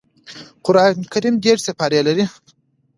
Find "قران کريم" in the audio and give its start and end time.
0.65-1.35